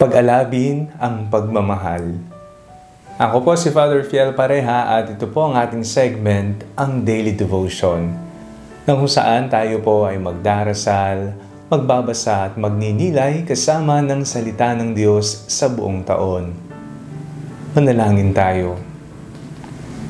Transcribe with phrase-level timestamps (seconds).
[0.00, 2.16] Pag-alabin ang pagmamahal.
[3.20, 8.08] Ako po si Father Fiel Pareha at ito po ang ating segment, ang Daily Devotion,
[8.88, 11.36] na kung saan tayo po ay magdarasal,
[11.68, 16.56] magbabasa at magninilay kasama ng salita ng Diyos sa buong taon.
[17.76, 18.80] Manalangin tayo.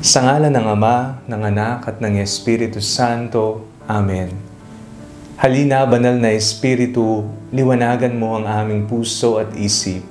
[0.07, 3.67] Sa ngalan ng Ama, ng Anak at ng Espiritu Santo.
[3.91, 4.50] Amen.
[5.41, 10.05] Halina, banal na Espiritu, liwanagan mo ang aming puso at isip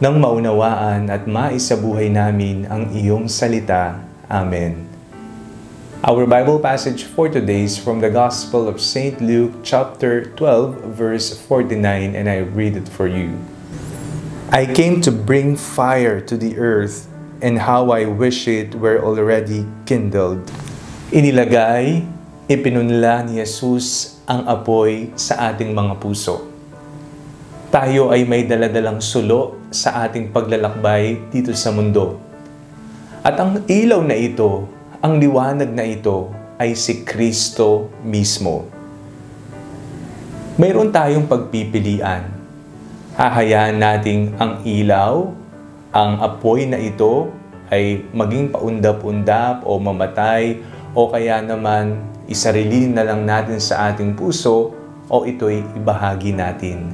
[0.00, 4.00] nang maunawaan at maisabuhay namin ang iyong salita.
[4.32, 4.88] Amen.
[6.00, 9.20] Our Bible passage for today is from the Gospel of St.
[9.20, 13.36] Luke chapter 12 verse 49 and I read it for you.
[14.48, 17.12] I came to bring fire to the earth
[17.44, 20.48] and how I wish it were already kindled.
[21.12, 22.08] Inilagay,
[22.50, 26.50] ipinunla ni Jesus ang apoy sa ating mga puso.
[27.70, 32.18] Tayo ay may daladalang sulo sa ating paglalakbay dito sa mundo.
[33.22, 34.66] At ang ilaw na ito,
[34.98, 38.66] ang liwanag na ito, ay si Kristo mismo.
[40.58, 42.28] Mayroon tayong pagpipilian.
[43.16, 45.30] Hahayaan nating ang ilaw,
[45.94, 47.30] ang apoy na ito
[47.72, 50.60] ay maging paundap-undap o mamatay
[50.92, 54.72] o kaya naman isarilin na lang natin sa ating puso
[55.06, 56.90] o ito'y ibahagi natin.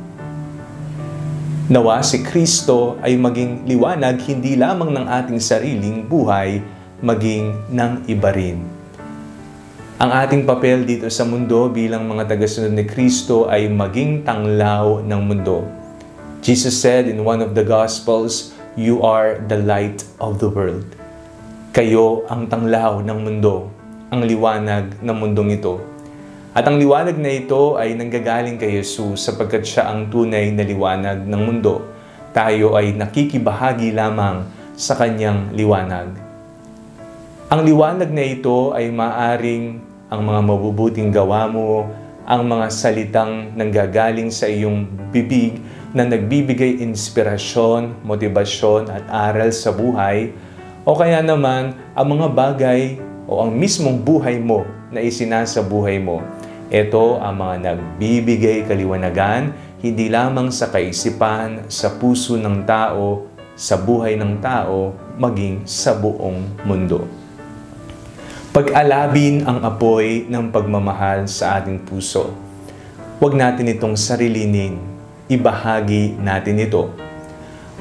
[1.69, 6.65] Nawa si Kristo ay maging liwanag hindi lamang ng ating sariling buhay,
[7.05, 8.65] maging ng iba rin.
[9.99, 15.21] Ang ating papel dito sa mundo bilang mga tagasunod ni Kristo ay maging tanglaw ng
[15.23, 15.67] mundo.
[16.41, 20.87] Jesus said in one of the Gospels, You are the light of the world.
[21.75, 23.75] Kayo ang tanglaw ng mundo,
[24.09, 25.81] ang liwanag ng mundong ito.
[26.57, 31.29] At ang liwanag na ito ay nanggagaling kay Jesus sapagkat siya ang tunay na liwanag
[31.29, 31.85] ng mundo.
[32.33, 36.09] Tayo ay nakikibahagi lamang sa kanyang liwanag.
[37.49, 41.89] Ang liwanag na ito ay maaring ang mga mabubuting gawa mo,
[42.29, 45.61] ang mga salitang nanggagaling sa iyong bibig
[45.97, 50.33] na nagbibigay inspirasyon, motibasyon at aral sa buhay,
[50.85, 52.81] o kaya naman ang mga bagay
[53.29, 56.25] o ang mismong buhay mo na isinasa buhay mo.
[56.73, 64.19] Ito ang mga nagbibigay kaliwanagan hindi lamang sa kaisipan, sa puso ng tao, sa buhay
[64.19, 67.07] ng tao, maging sa buong mundo.
[68.51, 72.35] Pag-alabin ang apoy ng pagmamahal sa ating puso.
[73.23, 74.83] Huwag natin itong sarilinin,
[75.31, 76.91] ibahagi natin ito.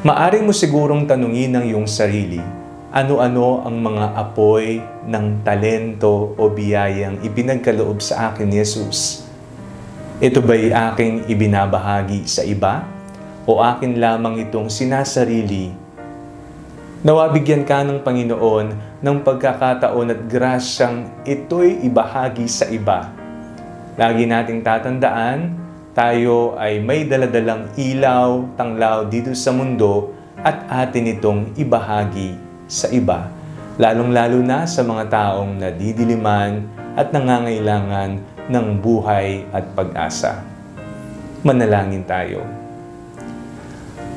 [0.06, 2.38] Maaring mo sigurong tanungin ng iyong sarili,
[2.88, 9.28] ano-ano ang mga apoy ng talento o biyayang ipinagkaloob sa akin ni Jesus?
[10.24, 12.88] Ito ba'y aking ibinabahagi sa iba?
[13.44, 15.88] O akin lamang itong sinasarili
[16.98, 23.14] Nawabigyan ka ng Panginoon ng pagkakataon at grasyang ito'y ibahagi sa iba.
[23.94, 25.54] Lagi nating tatandaan,
[25.94, 30.10] tayo ay may daladalang ilaw, tanglaw dito sa mundo
[30.42, 33.32] at atin itong ibahagi sa iba.
[33.80, 36.68] Lalong-lalo na sa mga taong nadidiliman
[37.00, 40.44] at nangangailangan ng buhay at pag-asa.
[41.44, 42.44] Manalangin tayo.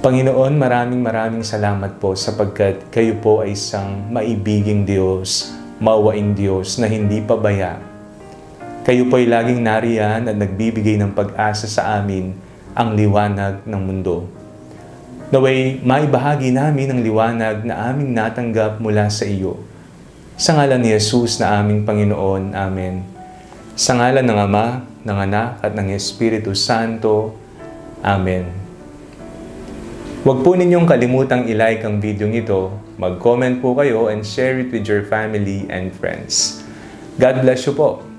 [0.00, 6.88] Panginoon, maraming maraming salamat po sapagkat kayo po ay isang maibiging Diyos, mawaing Diyos na
[6.88, 7.77] hindi pabaya.
[8.81, 12.32] Kayo po ay laging nariyan at nagbibigay ng pag-asa sa amin
[12.72, 14.40] ang liwanag ng mundo.
[15.31, 19.63] Naway, maibahagi namin ang liwanag na aming natanggap mula sa iyo.
[20.35, 22.51] Sa ngalan ni Jesus na aming Panginoon.
[22.51, 23.07] Amen.
[23.79, 27.39] Sa ngalan ng Ama, ng Anak at ng Espiritu Santo.
[28.03, 28.51] Amen.
[30.27, 34.83] Huwag po ninyong kalimutang ilike ang video ito, mag-comment po kayo and share it with
[34.83, 36.67] your family and friends.
[37.23, 38.09] God bless you po.